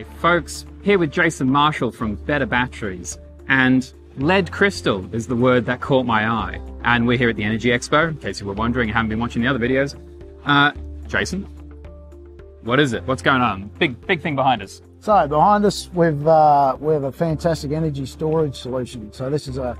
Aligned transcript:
Hey 0.00 0.06
folks, 0.18 0.64
here 0.82 0.98
with 0.98 1.12
Jason 1.12 1.50
Marshall 1.50 1.90
from 1.90 2.14
Betta 2.14 2.46
Batteries, 2.46 3.18
and 3.48 3.92
lead 4.16 4.50
crystal 4.50 5.06
is 5.14 5.26
the 5.26 5.36
word 5.36 5.66
that 5.66 5.82
caught 5.82 6.06
my 6.06 6.26
eye. 6.26 6.58
And 6.84 7.06
we're 7.06 7.18
here 7.18 7.28
at 7.28 7.36
the 7.36 7.44
Energy 7.44 7.68
Expo, 7.68 8.08
in 8.08 8.16
case 8.16 8.40
you 8.40 8.46
were 8.46 8.54
wondering, 8.54 8.88
you 8.88 8.94
haven't 8.94 9.10
been 9.10 9.20
watching 9.20 9.42
the 9.42 9.48
other 9.48 9.58
videos. 9.58 10.00
Uh, 10.46 10.72
Jason, 11.06 11.42
what 12.62 12.80
is 12.80 12.94
it? 12.94 13.04
What's 13.04 13.20
going 13.20 13.42
on? 13.42 13.68
Big, 13.78 14.00
big 14.06 14.22
thing 14.22 14.34
behind 14.34 14.62
us. 14.62 14.80
So 15.00 15.28
behind 15.28 15.66
us, 15.66 15.90
we've 15.92 16.26
uh, 16.26 16.78
we 16.80 16.94
have 16.94 17.04
a 17.04 17.12
fantastic 17.12 17.72
energy 17.72 18.06
storage 18.06 18.56
solution. 18.56 19.12
So 19.12 19.28
this 19.28 19.48
is 19.48 19.58
a, 19.58 19.76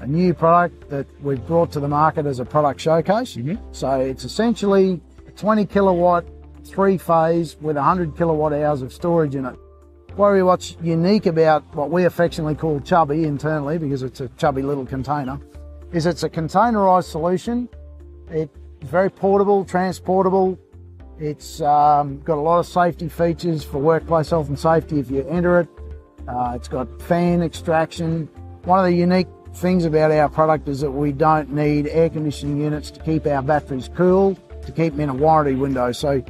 a 0.00 0.06
new 0.08 0.34
product 0.34 0.90
that 0.90 1.06
we've 1.22 1.46
brought 1.46 1.70
to 1.74 1.78
the 1.78 1.86
market 1.86 2.26
as 2.26 2.40
a 2.40 2.44
product 2.44 2.80
showcase. 2.80 3.36
Mhm. 3.36 3.56
So 3.70 4.00
it's 4.00 4.24
essentially 4.24 5.00
a 5.28 5.30
20 5.30 5.64
kilowatt, 5.66 6.24
three 6.64 6.98
phase 6.98 7.56
with 7.60 7.76
100 7.76 8.16
kilowatt 8.16 8.52
hours 8.52 8.82
of 8.82 8.92
storage 8.92 9.36
in 9.36 9.46
it. 9.46 9.56
Worry 10.16 10.42
what's 10.42 10.76
unique 10.82 11.26
about 11.26 11.62
what 11.74 11.90
we 11.90 12.04
affectionately 12.04 12.54
call 12.54 12.80
chubby 12.80 13.24
internally 13.24 13.78
because 13.78 14.02
it's 14.02 14.20
a 14.20 14.28
chubby 14.36 14.62
little 14.62 14.84
container 14.84 15.40
is 15.92 16.06
it's 16.06 16.22
a 16.22 16.30
containerized 16.30 17.04
solution. 17.04 17.68
It's 18.30 18.56
very 18.82 19.10
portable, 19.10 19.64
transportable. 19.64 20.58
It's 21.18 21.60
um, 21.60 22.20
got 22.20 22.38
a 22.38 22.40
lot 22.40 22.60
of 22.60 22.66
safety 22.66 23.08
features 23.08 23.64
for 23.64 23.78
workplace 23.78 24.30
health 24.30 24.48
and 24.48 24.58
safety 24.58 24.98
if 24.98 25.10
you 25.10 25.26
enter 25.28 25.60
it. 25.60 25.68
Uh, 26.28 26.52
it's 26.54 26.68
got 26.68 27.02
fan 27.02 27.42
extraction. 27.42 28.28
One 28.64 28.78
of 28.78 28.86
the 28.86 28.94
unique 28.94 29.26
things 29.54 29.84
about 29.84 30.12
our 30.12 30.28
product 30.28 30.68
is 30.68 30.80
that 30.80 30.90
we 30.90 31.12
don't 31.12 31.50
need 31.50 31.88
air 31.88 32.08
conditioning 32.08 32.60
units 32.60 32.90
to 32.92 33.00
keep 33.00 33.26
our 33.26 33.42
batteries 33.42 33.90
cool, 33.96 34.38
to 34.64 34.72
keep 34.72 34.92
them 34.92 35.00
in 35.00 35.08
a 35.08 35.14
warranty 35.14 35.56
window. 35.56 35.92
So 35.92 36.24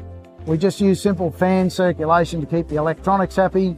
we 0.46 0.58
just 0.58 0.80
use 0.80 1.00
simple 1.00 1.30
fan 1.30 1.70
circulation 1.70 2.40
to 2.40 2.46
keep 2.46 2.68
the 2.68 2.76
electronics 2.76 3.36
happy. 3.36 3.76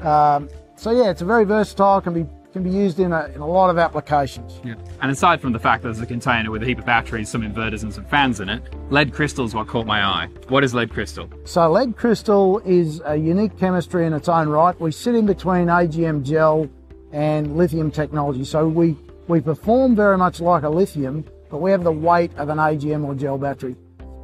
Um, 0.00 0.48
so 0.76 0.90
yeah, 0.90 1.10
it's 1.10 1.22
a 1.22 1.24
very 1.24 1.44
versatile, 1.44 2.00
can 2.00 2.14
be 2.14 2.26
can 2.56 2.62
be 2.62 2.70
used 2.70 2.98
in 3.00 3.12
a, 3.12 3.26
in 3.34 3.42
a 3.42 3.46
lot 3.46 3.68
of 3.68 3.76
applications. 3.76 4.60
Yeah. 4.64 4.76
And 5.02 5.10
aside 5.10 5.42
from 5.42 5.52
the 5.52 5.58
fact 5.58 5.82
that 5.82 5.88
there's 5.88 6.00
a 6.00 6.06
container 6.06 6.50
with 6.50 6.62
a 6.62 6.66
heap 6.66 6.78
of 6.78 6.86
batteries, 6.86 7.28
some 7.28 7.42
inverters, 7.42 7.82
and 7.82 7.92
some 7.92 8.06
fans 8.06 8.40
in 8.40 8.48
it, 8.48 8.62
lead 8.90 9.12
crystal 9.12 9.44
is 9.44 9.54
what 9.54 9.66
caught 9.66 9.86
my 9.86 10.02
eye. 10.02 10.28
What 10.48 10.64
is 10.64 10.72
lead 10.72 10.90
crystal? 10.90 11.28
So 11.44 11.70
lead 11.70 11.96
crystal 11.98 12.60
is 12.60 13.02
a 13.04 13.14
unique 13.14 13.58
chemistry 13.58 14.06
in 14.06 14.14
its 14.14 14.30
own 14.30 14.48
right. 14.48 14.78
We 14.80 14.90
sit 14.90 15.14
in 15.14 15.26
between 15.26 15.66
AGM 15.66 16.22
gel 16.22 16.70
and 17.12 17.58
lithium 17.58 17.90
technology. 17.90 18.44
So 18.44 18.66
we, 18.66 18.96
we 19.28 19.42
perform 19.42 19.94
very 19.94 20.16
much 20.16 20.40
like 20.40 20.62
a 20.62 20.70
lithium, 20.70 21.26
but 21.50 21.58
we 21.58 21.70
have 21.72 21.84
the 21.84 21.92
weight 21.92 22.34
of 22.38 22.48
an 22.48 22.56
AGM 22.56 23.04
or 23.04 23.14
gel 23.14 23.36
battery. 23.36 23.76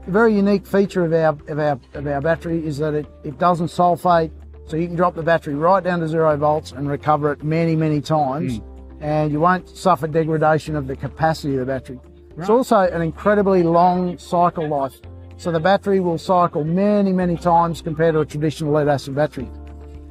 A 0.06 0.11
very 0.11 0.34
unique 0.34 0.67
feature 0.67 1.05
of 1.05 1.12
our, 1.12 1.39
of 1.48 1.58
our, 1.58 1.81
of 1.95 2.06
our 2.06 2.20
battery 2.20 2.67
is 2.67 2.78
that 2.78 2.95
it, 2.95 3.06
it 3.22 3.39
doesn't 3.39 3.69
sulfate, 3.69 4.33
so 4.67 4.77
you 4.77 4.89
can 4.89 4.97
drop 4.97 5.14
the 5.14 5.22
battery 5.22 5.55
right 5.55 5.83
down 5.83 6.00
to 6.00 6.08
zero 6.08 6.36
volts 6.36 6.72
and 6.72 6.89
recover 6.89 7.33
it 7.33 7.45
many, 7.45 7.77
many 7.77 8.00
times, 8.00 8.56
hmm. 8.56 9.03
and 9.03 9.30
you 9.30 9.39
won't 9.39 9.69
suffer 9.69 10.08
degradation 10.08 10.75
of 10.75 10.89
the 10.89 10.97
capacity 10.97 11.55
of 11.55 11.61
the 11.61 11.67
battery. 11.67 12.00
It's 12.36 12.48
also 12.48 12.78
an 12.78 13.03
incredibly 13.03 13.62
long 13.62 14.19
cycle 14.19 14.67
life. 14.67 14.95
So 15.36 15.53
the 15.53 15.61
battery 15.61 16.00
will 16.00 16.19
cycle 16.19 16.64
many, 16.64 17.12
many 17.12 17.36
times 17.36 17.83
compared 17.83 18.14
to 18.14 18.20
a 18.20 18.27
traditional 18.27 18.73
lead 18.73 18.89
acid 18.89 19.14
battery. 19.14 19.48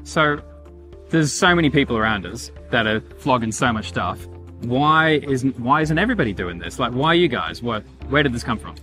So 0.03 0.41
there's 1.09 1.33
so 1.33 1.55
many 1.55 1.69
people 1.69 1.97
around 1.97 2.25
us 2.25 2.51
that 2.69 2.87
are 2.87 3.01
flogging 3.17 3.51
so 3.51 3.73
much 3.73 3.89
stuff. 3.89 4.25
Why 4.61 5.21
isn't 5.23 5.59
why 5.59 5.81
isn't 5.81 5.97
everybody 5.97 6.33
doing 6.33 6.59
this? 6.59 6.79
Like, 6.79 6.93
why 6.93 7.15
you 7.15 7.27
guys? 7.27 7.63
What? 7.63 7.83
Where 8.09 8.21
did 8.23 8.33
this 8.33 8.43
come 8.43 8.59
from? 8.59 8.75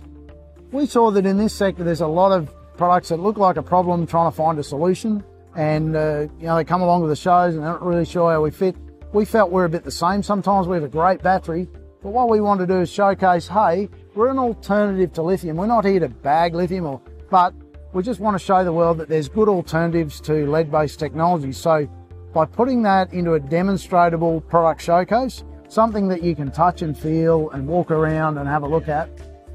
We 0.71 0.85
saw 0.85 1.09
that 1.11 1.25
in 1.25 1.37
this 1.37 1.53
sector 1.53 1.83
there's 1.83 2.01
a 2.01 2.07
lot 2.07 2.31
of 2.31 2.53
products 2.77 3.09
that 3.09 3.17
look 3.17 3.37
like 3.37 3.57
a 3.57 3.63
problem 3.63 4.05
trying 4.05 4.29
to 4.29 4.35
find 4.35 4.59
a 4.59 4.63
solution. 4.63 5.23
And, 5.55 5.95
uh, 5.95 6.27
you 6.39 6.45
know, 6.45 6.55
they 6.55 6.63
come 6.63 6.81
along 6.81 7.01
with 7.01 7.09
the 7.09 7.15
shows 7.15 7.55
and 7.55 7.63
they're 7.63 7.71
not 7.71 7.83
really 7.83 8.05
sure 8.05 8.31
how 8.31 8.41
we 8.43 8.51
fit. 8.51 8.75
We 9.11 9.25
felt 9.25 9.51
we're 9.51 9.65
a 9.65 9.69
bit 9.69 9.83
the 9.83 9.91
same. 9.91 10.21
Sometimes 10.21 10.67
we 10.67 10.75
have 10.75 10.83
a 10.83 10.87
great 10.87 11.23
battery, 11.23 11.67
but 12.03 12.11
what 12.11 12.29
we 12.29 12.39
want 12.39 12.59
to 12.59 12.67
do 12.67 12.81
is 12.81 12.89
showcase, 12.91 13.47
hey, 13.47 13.89
we're 14.13 14.29
an 14.29 14.37
alternative 14.37 15.11
to 15.13 15.23
lithium. 15.23 15.57
We're 15.57 15.65
not 15.65 15.85
here 15.85 15.99
to 16.01 16.07
bag 16.09 16.53
lithium 16.53 16.85
or, 16.85 17.01
but 17.31 17.55
we 17.91 18.03
just 18.03 18.19
want 18.19 18.39
to 18.39 18.43
show 18.43 18.63
the 18.63 18.71
world 18.71 18.99
that 18.99 19.09
there's 19.09 19.27
good 19.27 19.49
alternatives 19.49 20.21
to 20.21 20.49
lead-based 20.49 20.99
technology. 20.99 21.51
So 21.51 21.89
by 22.31 22.45
putting 22.45 22.83
that 22.83 23.11
into 23.11 23.33
a 23.33 23.39
demonstrable 23.39 24.41
product 24.41 24.83
showcase, 24.83 25.43
something 25.67 26.07
that 26.09 26.21
you 26.21 26.35
can 26.35 26.51
touch 26.51 26.83
and 26.83 26.95
feel 26.95 27.49
and 27.49 27.67
walk 27.67 27.89
around 27.89 28.37
and 28.37 28.47
have 28.47 28.61
a 28.61 28.67
look 28.67 28.87
at, 28.87 29.09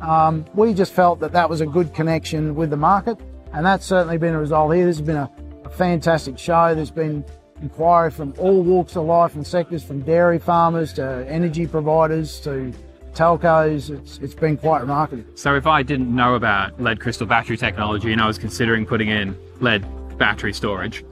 um, 0.04 0.44
we 0.54 0.74
just 0.74 0.92
felt 0.92 1.20
that 1.20 1.32
that 1.32 1.48
was 1.48 1.60
a 1.60 1.66
good 1.66 1.94
connection 1.94 2.54
with 2.54 2.70
the 2.70 2.76
market, 2.76 3.18
and 3.52 3.64
that's 3.64 3.86
certainly 3.86 4.18
been 4.18 4.34
a 4.34 4.38
result 4.38 4.74
here. 4.74 4.84
This 4.86 4.98
has 4.98 5.06
been 5.06 5.16
a, 5.16 5.30
a 5.64 5.70
fantastic 5.70 6.38
show. 6.38 6.74
There's 6.74 6.90
been 6.90 7.24
inquiry 7.62 8.10
from 8.10 8.34
all 8.38 8.62
walks 8.62 8.96
of 8.96 9.04
life 9.04 9.34
and 9.34 9.46
sectors, 9.46 9.82
from 9.82 10.00
dairy 10.00 10.38
farmers 10.38 10.92
to 10.94 11.26
energy 11.28 11.66
providers 11.66 12.38
to 12.40 12.72
telcos. 13.14 13.90
It's, 13.90 14.18
it's 14.18 14.34
been 14.34 14.56
quite 14.56 14.82
remarkable. 14.82 15.24
So 15.36 15.54
if 15.54 15.66
I 15.66 15.82
didn't 15.82 16.14
know 16.14 16.34
about 16.34 16.80
lead 16.80 17.00
crystal 17.00 17.26
battery 17.26 17.56
technology 17.56 18.12
and 18.12 18.20
I 18.20 18.26
was 18.26 18.38
considering 18.38 18.84
putting 18.84 19.08
in 19.08 19.36
lead 19.60 19.86
battery 20.18 20.52
storage, 20.52 21.04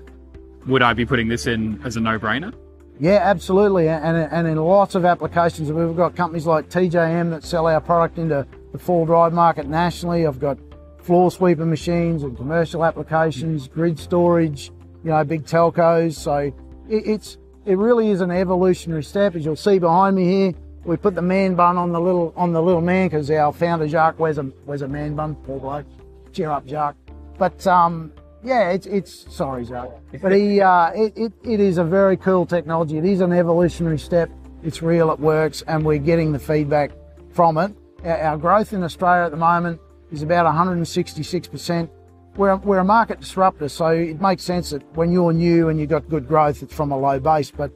would 0.67 0.83
I 0.83 0.93
be 0.93 1.07
putting 1.07 1.29
this 1.29 1.47
in 1.47 1.81
as 1.85 1.97
a 1.97 2.01
no-brainer? 2.01 2.55
Yeah, 3.01 3.21
absolutely, 3.23 3.89
and, 3.89 4.17
and 4.17 4.47
in 4.47 4.57
lots 4.59 4.95
of 4.95 5.05
applications. 5.05 5.73
We've 5.73 5.97
got 5.97 6.15
companies 6.15 6.47
like 6.47 6.69
TJM 6.69 7.31
that 7.31 7.43
sell 7.43 7.67
our 7.67 7.81
product 7.81 8.19
into 8.19 8.47
the 8.73 8.79
four 8.79 9.07
drive 9.07 9.33
market 9.33 9.69
nationally. 9.69 10.27
I've 10.27 10.41
got 10.41 10.59
floor 10.99 11.31
sweeper 11.31 11.67
machines 11.67 12.23
and 12.23 12.37
commercial 12.37 12.85
applications, 12.85 13.69
grid 13.69 13.99
storage, 13.99 14.71
you 15.05 15.11
know, 15.11 15.23
big 15.25 15.45
telcos. 15.45 16.15
So 16.15 16.37
it, 16.37 16.55
it's 16.89 17.39
it 17.65 17.77
really 17.77 18.11
is 18.11 18.21
an 18.21 18.31
evolutionary 18.31 19.05
step. 19.05 19.37
As 19.37 19.45
you'll 19.45 19.57
see 19.57 19.79
behind 19.79 20.17
me 20.17 20.25
here, 20.25 20.55
we 20.85 20.97
put 20.97 21.15
the 21.15 21.23
man 21.23 21.55
bun 21.55 21.77
on 21.77 21.93
the 21.93 22.01
little 22.01 22.33
on 22.37 22.53
the 22.53 22.63
little 22.63 22.81
man 22.81 23.09
because 23.09 23.31
our 23.31 23.53
founder 23.53 23.89
Jacques 23.89 24.19
wears 24.19 24.39
a 24.39 24.51
wears 24.67 24.83
a 24.83 24.89
man 24.89 25.15
bun. 25.15 25.37
Poor 25.37 25.61
bloke. 25.61 25.87
Cheer 26.33 26.51
up, 26.51 26.67
Jacques. 26.67 26.97
But 27.39 27.67
um, 27.67 28.13
yeah, 28.43 28.71
it's 28.71 28.87
it's 28.87 29.33
sorry, 29.35 29.65
Jacques. 29.65 29.93
But 30.21 30.33
he 30.33 30.61
uh, 30.61 30.91
it, 30.93 31.13
it 31.17 31.33
it 31.45 31.61
is 31.61 31.79
a 31.79 31.85
very 31.85 32.17
cool 32.17 32.47
technology. 32.47 32.99
It 32.99 33.05
is 33.05 33.21
an 33.21 33.33
evolutionary 33.33 33.99
step. 33.99 34.31
It's 34.63 34.83
real. 34.83 35.11
It 35.11 35.21
works, 35.21 35.63
and 35.63 35.85
we're 35.85 35.99
getting 35.99 36.33
the 36.33 36.39
feedback 36.39 36.93
from 37.33 37.59
it. 37.59 37.73
Our, 38.05 38.37
growth 38.37 38.73
in 38.73 38.83
Australia 38.83 39.25
at 39.25 39.31
the 39.31 39.37
moment 39.37 39.81
is 40.11 40.23
about 40.23 40.47
166%. 40.47 41.89
We're, 42.37 42.57
we're 42.57 42.79
a 42.79 42.85
market 42.85 43.21
disruptor, 43.21 43.69
so 43.69 43.89
it 43.89 44.21
makes 44.21 44.43
sense 44.43 44.71
that 44.71 44.83
when 44.97 45.13
you're 45.13 45.33
new 45.33 45.69
and 45.69 45.79
you've 45.79 45.91
got 45.91 46.09
good 46.09 46.27
growth, 46.27 46.63
it's 46.63 46.75
from 46.75 46.91
a 46.93 46.99
low 46.99 47.21
base. 47.21 47.51
But 47.51 47.71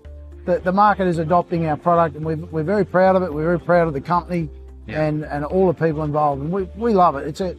the, 0.47 0.61
the 0.61 0.73
market 0.73 1.07
is 1.07 1.19
adopting 1.19 1.67
our 1.67 1.77
product, 1.77 2.17
and 2.17 2.25
we're, 2.25 2.37
we're 2.37 2.63
very 2.63 2.85
proud 2.85 3.17
of 3.17 3.23
it. 3.23 3.33
We're 3.33 3.45
very 3.45 3.61
proud 3.61 3.87
of 3.89 3.95
the 3.95 4.01
company 4.01 4.49
Yeah. 4.87 5.03
and, 5.03 5.25
and 5.25 5.45
all 5.45 5.67
the 5.67 5.75
people 5.75 6.03
involved. 6.05 6.43
And 6.43 6.51
we, 6.51 6.63
we 6.77 6.95
love 6.95 7.17
it. 7.17 7.27
It's 7.27 7.41
a 7.41 7.57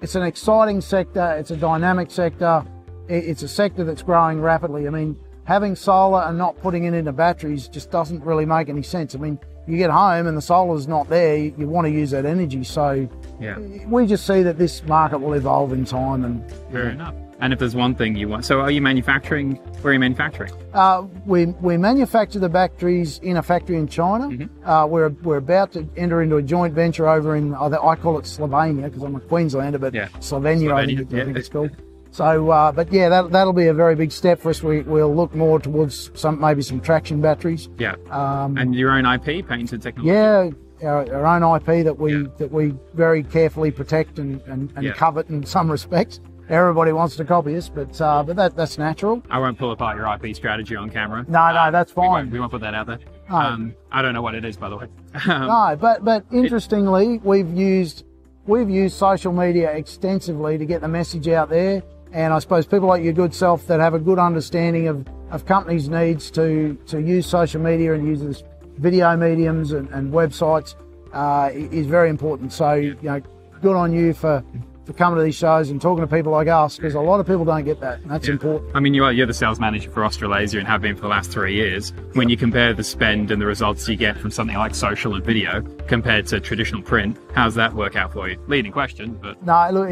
it's 0.00 0.14
an 0.14 0.22
exciting 0.22 0.80
sector. 0.80 1.32
It's 1.32 1.50
a 1.50 1.56
dynamic 1.56 2.10
sector. 2.12 2.64
It, 3.08 3.24
it's 3.24 3.42
a 3.42 3.48
sector 3.48 3.82
that's 3.84 4.02
growing 4.02 4.40
rapidly. 4.40 4.86
I 4.86 4.90
mean, 4.90 5.18
having 5.48 5.74
solar 5.74 6.20
and 6.24 6.36
not 6.36 6.58
putting 6.60 6.84
it 6.84 6.92
into 6.92 7.10
batteries 7.10 7.68
just 7.68 7.90
doesn't 7.90 8.22
really 8.22 8.44
make 8.44 8.68
any 8.68 8.82
sense. 8.82 9.14
I 9.14 9.18
mean, 9.18 9.38
you 9.66 9.78
get 9.78 9.90
home 9.90 10.26
and 10.26 10.36
the 10.36 10.42
solar's 10.42 10.86
not 10.86 11.08
there. 11.08 11.38
You, 11.38 11.54
you 11.56 11.66
want 11.66 11.86
to 11.86 11.90
use 11.90 12.10
that 12.10 12.26
energy, 12.26 12.62
so 12.64 13.08
Yeah. 13.40 13.56
we 13.86 14.06
just 14.06 14.26
see 14.26 14.42
that 14.42 14.58
this 14.58 14.84
market 14.84 15.18
will 15.18 15.32
evolve 15.32 15.72
in 15.72 15.86
time 15.86 16.24
and 16.26 16.52
Fair 16.70 16.90
enough. 16.90 17.14
And 17.40 17.52
if 17.54 17.58
there's 17.60 17.74
one 17.74 17.94
thing 17.94 18.14
you 18.14 18.28
want, 18.28 18.44
so 18.44 18.60
are 18.60 18.70
you 18.70 18.82
manufacturing? 18.82 19.54
Where 19.80 19.92
are 19.92 19.94
you 19.94 20.00
manufacturing? 20.00 20.52
Uh, 20.74 21.06
we, 21.24 21.46
we 21.46 21.78
manufacture 21.78 22.40
the 22.40 22.48
batteries 22.50 23.18
in 23.20 23.38
a 23.38 23.42
factory 23.42 23.76
in 23.76 23.86
China. 23.88 24.26
Mm-hmm. 24.28 24.68
Uh, 24.68 24.84
we're, 24.86 25.08
we're 25.22 25.36
about 25.38 25.72
to 25.72 25.88
enter 25.96 26.20
into 26.20 26.36
a 26.36 26.42
joint 26.42 26.74
venture 26.74 27.08
over 27.08 27.36
in, 27.36 27.54
I 27.54 27.66
I 27.68 27.96
call 27.96 28.18
it 28.18 28.24
Slovenia 28.26 28.84
because 28.84 29.02
I'm 29.02 29.14
a 29.16 29.20
Queenslander, 29.20 29.78
but 29.78 29.94
Yeah. 29.94 30.08
Slovenia, 30.18 30.74
I, 30.74 30.84
think, 30.84 31.10
yeah. 31.10 31.22
I 31.22 31.24
think 31.24 31.38
it's 31.38 31.48
called. 31.48 31.70
So, 32.10 32.50
uh, 32.50 32.72
but 32.72 32.92
yeah, 32.92 33.08
that, 33.08 33.30
that'll 33.30 33.52
be 33.52 33.66
a 33.66 33.74
very 33.74 33.94
big 33.94 34.10
step 34.12 34.40
for 34.40 34.50
us. 34.50 34.62
We, 34.62 34.80
we'll 34.82 35.14
look 35.14 35.34
more 35.34 35.60
towards 35.60 36.10
some, 36.18 36.40
maybe 36.40 36.62
some 36.62 36.80
traction 36.80 37.20
batteries. 37.20 37.68
Yeah. 37.78 37.94
Um, 38.10 38.56
And 38.56 38.74
your 38.74 38.90
own 38.92 39.06
IP, 39.06 39.46
patented 39.46 39.82
technology. 39.82 40.08
yeah, 40.12 40.50
our, 40.88 41.14
our 41.14 41.26
own 41.26 41.56
IP 41.60 41.84
that 41.84 41.98
we, 41.98 42.14
Yeah. 42.16 42.28
that 42.38 42.50
we 42.50 42.74
very 42.94 43.22
carefully 43.22 43.70
protect 43.70 44.18
and, 44.18 44.40
and, 44.46 44.72
and 44.74 44.84
Yeah. 44.86 44.92
covet 44.92 45.28
in 45.28 45.44
some 45.44 45.70
respects. 45.70 46.20
Everybody 46.48 46.92
wants 46.92 47.14
to 47.16 47.26
copy 47.26 47.54
us, 47.56 47.68
but, 47.68 48.00
uh, 48.00 48.22
but 48.22 48.36
that, 48.36 48.56
that's 48.56 48.78
natural. 48.78 49.22
I 49.28 49.38
won't 49.38 49.58
pull 49.58 49.70
apart 49.70 49.98
your 49.98 50.06
IP 50.14 50.34
strategy 50.34 50.74
on 50.76 50.88
camera. 50.88 51.26
No, 51.28 51.52
no, 51.52 51.70
that's 51.70 51.94
We 51.94 52.00
won't, 52.00 52.24
fine. 52.24 52.30
we 52.30 52.40
won't 52.40 52.50
put 52.50 52.62
that 52.62 52.72
out 52.74 52.86
there. 52.86 52.98
No. 53.28 53.36
Um, 53.36 53.74
I 53.92 54.00
don't 54.00 54.14
know 54.14 54.22
what 54.22 54.34
it 54.34 54.46
is, 54.46 54.56
by 54.56 54.70
the 54.70 54.76
way. 54.78 54.86
Um, 55.28 55.46
No, 55.46 55.76
but 55.78 56.02
but 56.06 56.24
interestingly, 56.32 57.18
we've 57.22 57.50
used 57.52 58.04
we've 58.46 58.70
used 58.70 58.96
social 58.96 59.30
media 59.30 59.70
extensively 59.72 60.56
to 60.56 60.64
get 60.64 60.80
the 60.80 60.88
message 60.88 61.28
out 61.28 61.50
there, 61.50 61.82
and 62.12 62.32
I 62.32 62.38
suppose 62.38 62.66
people 62.66 62.88
like 62.88 63.02
your 63.02 63.12
good 63.12 63.34
self 63.34 63.66
that 63.66 63.80
have 63.80 63.94
a 63.94 63.98
good 63.98 64.18
understanding 64.18 64.88
of, 64.88 65.06
of 65.30 65.46
companies' 65.46 65.88
needs 65.88 66.30
to 66.32 66.78
to 66.86 67.00
use 67.00 67.26
social 67.26 67.60
media 67.60 67.94
and 67.94 68.06
use 68.06 68.22
this 68.22 68.42
video 68.78 69.16
mediums 69.16 69.72
and, 69.72 69.88
and 69.90 70.12
websites 70.12 70.74
uh, 71.12 71.50
is 71.52 71.86
very 71.86 72.10
important. 72.10 72.52
So 72.52 72.74
you 72.74 72.96
know, 73.02 73.20
good 73.60 73.76
on 73.76 73.92
you 73.92 74.14
for 74.14 74.44
for 74.88 74.94
coming 74.94 75.18
to 75.18 75.22
these 75.22 75.34
shows 75.34 75.68
and 75.68 75.82
talking 75.82 76.02
to 76.02 76.10
people 76.10 76.32
like 76.32 76.48
us 76.48 76.76
because 76.76 76.94
a 76.94 77.00
lot 77.00 77.20
of 77.20 77.26
people 77.26 77.44
don't 77.44 77.66
get 77.66 77.78
that. 77.80 78.00
And 78.00 78.10
that's 78.10 78.26
important. 78.26 78.74
I 78.74 78.80
mean, 78.80 78.94
you 78.94 79.04
are 79.04 79.12
you're 79.12 79.26
the 79.26 79.34
sales 79.34 79.60
manager 79.60 79.90
for 79.90 80.02
Australasia 80.02 80.58
and 80.58 80.66
have 80.66 80.80
been 80.80 80.96
for 80.96 81.02
the 81.02 81.08
last 81.08 81.30
three 81.30 81.54
years. 81.54 81.92
When 82.14 82.30
you 82.30 82.38
compare 82.38 82.72
the 82.72 82.82
spend 82.82 83.30
and 83.30 83.40
the 83.40 83.44
results 83.44 83.86
you 83.86 83.96
get 83.96 84.16
from 84.16 84.30
something 84.30 84.56
like 84.56 84.74
social 84.74 85.14
and 85.14 85.22
video 85.22 85.60
compared 85.88 86.26
to 86.28 86.40
traditional 86.40 86.80
print, 86.80 87.18
how's 87.34 87.54
that 87.56 87.74
work 87.74 87.96
out 87.96 88.14
for 88.14 88.30
you? 88.30 88.42
Leading 88.46 88.72
question, 88.72 89.18
but 89.20 89.44
No, 89.44 89.68
look, 89.72 89.90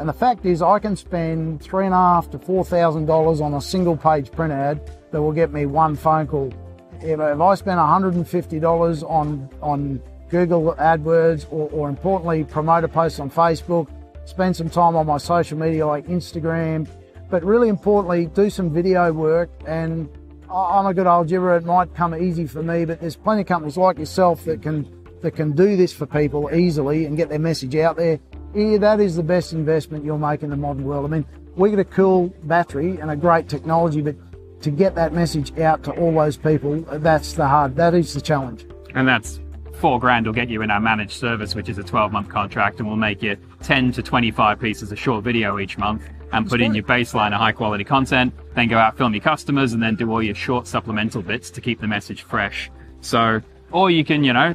and, 0.00 0.08
the 0.08 0.12
fact 0.12 0.44
is, 0.46 0.62
I 0.62 0.78
can 0.78 0.96
spend 0.96 1.62
three 1.62 1.84
and 1.84 1.94
a 1.94 1.98
half 1.98 2.30
to 2.30 2.38
four 2.38 2.64
thousand 2.64 3.06
dollars 3.06 3.40
on 3.40 3.54
a 3.54 3.60
single 3.60 3.96
page 3.96 4.32
print 4.32 4.52
ad 4.52 4.90
that 5.12 5.20
will 5.22 5.32
get 5.32 5.52
me 5.52 5.66
one 5.66 5.94
phone 5.96 6.26
call. 6.26 6.52
If, 7.00 7.20
I 7.20 7.54
spend 7.54 7.78
one 7.78 7.88
hundred 7.88 8.14
and 8.14 8.26
fifty 8.26 8.58
dollars 8.58 9.02
on 9.02 9.48
on 9.62 10.02
Google 10.30 10.74
AdWords, 10.74 11.46
or, 11.50 11.68
or 11.70 11.88
importantly, 11.88 12.44
promote 12.44 12.84
a 12.84 12.88
post 12.88 13.20
on 13.20 13.30
Facebook, 13.30 13.88
spend 14.24 14.56
some 14.56 14.70
time 14.70 14.96
on 14.96 15.06
my 15.06 15.18
social 15.18 15.58
media 15.58 15.86
like 15.86 16.06
Instagram, 16.06 16.88
but 17.30 17.44
really 17.44 17.68
importantly, 17.68 18.26
do 18.26 18.48
some 18.50 18.70
video 18.70 19.12
work. 19.12 19.50
And 19.66 20.08
I'm 20.52 20.86
a 20.86 20.94
good 20.94 21.06
old 21.06 21.28
gibber. 21.28 21.56
It 21.56 21.64
might 21.64 21.94
come 21.94 22.14
easy 22.14 22.46
for 22.46 22.62
me, 22.62 22.84
but 22.84 23.00
there's 23.00 23.16
plenty 23.16 23.42
of 23.42 23.48
companies 23.48 23.76
like 23.76 23.98
yourself 23.98 24.44
that 24.44 24.62
can 24.62 24.86
that 25.20 25.32
can 25.32 25.52
do 25.52 25.76
this 25.76 25.92
for 25.92 26.06
people 26.06 26.48
easily 26.52 27.04
and 27.04 27.16
get 27.16 27.28
their 27.28 27.38
message 27.38 27.76
out 27.76 27.96
there. 27.96 28.18
Yeah, 28.54 28.78
that 28.78 29.00
is 29.00 29.16
the 29.16 29.22
best 29.22 29.52
investment 29.52 30.04
you'll 30.04 30.18
make 30.18 30.42
in 30.42 30.50
the 30.50 30.56
modern 30.56 30.84
world. 30.84 31.04
I 31.04 31.08
mean, 31.08 31.24
we 31.56 31.70
get 31.70 31.78
a 31.78 31.84
cool 31.84 32.28
battery 32.44 32.98
and 32.98 33.10
a 33.10 33.16
great 33.16 33.48
technology, 33.48 34.02
but 34.02 34.16
to 34.62 34.70
get 34.70 34.94
that 34.96 35.12
message 35.12 35.56
out 35.58 35.82
to 35.84 35.92
all 35.92 36.12
those 36.12 36.36
people, 36.36 36.80
that's 36.80 37.34
the 37.34 37.46
hard. 37.46 37.76
That 37.76 37.94
is 37.94 38.14
the 38.14 38.20
challenge. 38.20 38.66
and 38.94 39.06
that's 39.06 39.40
four 39.74 39.98
grand 39.98 40.26
will 40.26 40.34
get 40.34 40.50
you 40.50 40.60
in 40.62 40.70
our 40.70 40.80
managed 40.80 41.12
service, 41.18 41.54
which 41.54 41.68
is 41.68 41.78
a 41.78 41.82
12 41.82 42.12
month 42.12 42.28
contract, 42.28 42.78
and 42.78 42.88
we'll 42.88 42.96
make 42.96 43.22
you 43.22 43.36
10 43.62 43.92
to 43.92 44.02
25 44.02 44.60
pieces 44.60 44.92
of 44.92 44.98
short 44.98 45.24
video 45.24 45.58
each 45.58 45.78
month 45.78 46.02
and 46.32 46.48
put 46.48 46.60
in 46.60 46.74
your 46.74 46.84
baseline 46.84 47.28
of 47.28 47.40
high 47.40 47.52
quality 47.52 47.82
content, 47.82 48.32
then 48.54 48.68
go 48.68 48.78
out 48.78 48.96
film 48.96 49.14
your 49.14 49.22
customers, 49.22 49.72
and 49.72 49.82
then 49.82 49.96
do 49.96 50.10
all 50.10 50.22
your 50.22 50.34
short 50.34 50.66
supplemental 50.66 51.22
bits 51.22 51.50
to 51.50 51.60
keep 51.60 51.80
the 51.80 51.88
message 51.88 52.22
fresh. 52.22 52.70
So, 53.00 53.40
or 53.72 53.90
you 53.90 54.04
can, 54.04 54.22
you 54.22 54.32
know, 54.32 54.54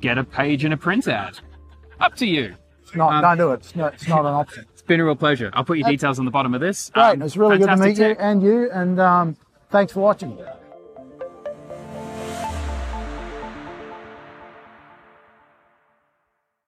get 0.00 0.18
a 0.18 0.24
page 0.24 0.64
in 0.64 0.72
a 0.72 0.76
print 0.76 1.08
ad. 1.08 1.38
Up 1.98 2.14
to 2.16 2.26
you. 2.26 2.54
It's 2.92 2.98
not, 2.98 3.14
Um, 3.14 3.22
don't 3.22 3.38
do 3.38 3.52
it. 3.52 3.60
It's 3.60 3.74
not, 3.74 3.94
it's 3.94 4.06
not 4.06 4.20
an 4.20 4.26
option. 4.34 4.66
It's 4.74 4.82
been 4.82 5.00
a 5.00 5.04
real 5.06 5.16
pleasure. 5.16 5.50
I'll 5.54 5.64
put 5.64 5.78
your 5.78 5.88
details 5.88 6.18
on 6.18 6.26
the 6.26 6.30
bottom 6.30 6.52
of 6.52 6.60
this. 6.60 6.90
Great. 6.90 7.02
Um, 7.02 7.22
it's 7.22 7.38
really 7.38 7.56
good 7.56 7.64
to 7.68 7.76
fantastic 7.78 7.98
meet 7.98 8.06
you 8.06 8.16
and 8.18 8.42
you. 8.42 8.70
And 8.70 9.00
um, 9.00 9.36
thanks 9.70 9.94
for 9.94 10.00
watching. 10.00 10.36